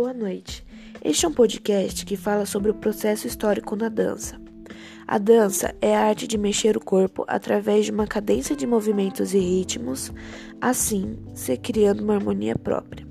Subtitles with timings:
[0.00, 0.64] Boa noite.
[1.04, 4.40] Este é um podcast que fala sobre o processo histórico na dança.
[5.06, 9.34] A dança é a arte de mexer o corpo através de uma cadência de movimentos
[9.34, 10.10] e ritmos,
[10.58, 13.06] assim se criando uma harmonia própria.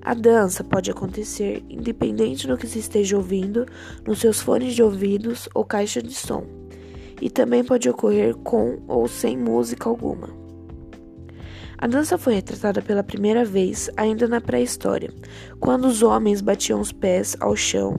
[0.00, 3.66] A dança pode acontecer independente do que se esteja ouvindo
[4.06, 6.46] nos seus fones de ouvidos ou caixa de som,
[7.20, 10.39] e também pode ocorrer com ou sem música alguma.
[11.80, 15.10] A dança foi retratada pela primeira vez ainda na pré-história,
[15.58, 17.96] quando os homens batiam os pés ao chão.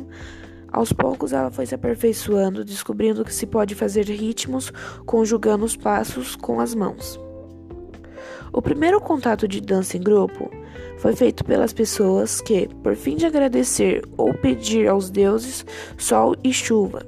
[0.72, 4.72] Aos poucos ela foi se aperfeiçoando, descobrindo que se pode fazer ritmos
[5.04, 7.20] conjugando os passos com as mãos.
[8.54, 10.52] O primeiro contato de dança em grupo
[11.00, 15.66] foi feito pelas pessoas que, por fim de agradecer ou pedir aos deuses
[15.98, 17.04] sol e chuva,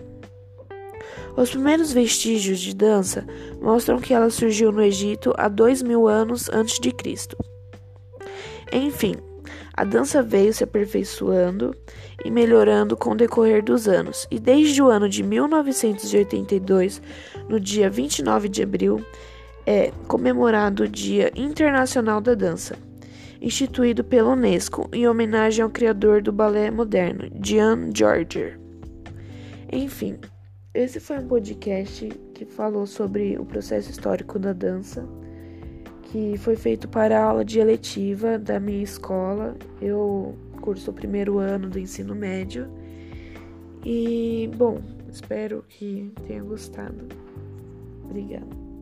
[1.35, 3.25] os primeiros vestígios de dança
[3.61, 7.37] mostram que ela surgiu no Egito há dois mil anos antes de Cristo.
[8.71, 9.15] Enfim,
[9.75, 11.75] a dança veio se aperfeiçoando
[12.23, 17.01] e melhorando com o decorrer dos anos, e desde o ano de 1982,
[17.49, 19.03] no dia 29 de abril,
[19.65, 22.77] é comemorado o Dia Internacional da Dança,
[23.41, 28.59] instituído pela Unesco em homenagem ao criador do balé moderno, Jean Georger.
[29.71, 30.17] Enfim,
[30.73, 35.07] esse foi um podcast que falou sobre o processo histórico da dança,
[36.03, 39.55] que foi feito para a aula de eletiva da minha escola.
[39.79, 42.67] Eu curso o primeiro ano do ensino médio.
[43.85, 47.07] E, bom, espero que tenha gostado.
[48.03, 48.72] Obrigada.